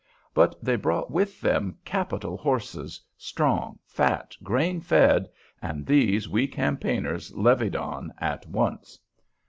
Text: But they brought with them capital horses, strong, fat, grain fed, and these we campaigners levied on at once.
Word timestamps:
But 0.33 0.55
they 0.65 0.77
brought 0.77 1.11
with 1.11 1.41
them 1.41 1.77
capital 1.85 2.35
horses, 2.35 2.99
strong, 3.19 3.77
fat, 3.85 4.35
grain 4.41 4.81
fed, 4.81 5.29
and 5.61 5.85
these 5.85 6.27
we 6.27 6.47
campaigners 6.47 7.35
levied 7.35 7.75
on 7.75 8.11
at 8.17 8.47
once. 8.47 8.97